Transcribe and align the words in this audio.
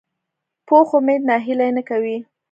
پوخ 0.67 0.87
امید 0.97 1.21
ناهیلي 1.29 1.69
نه 1.77 1.81
کوي 1.89 2.17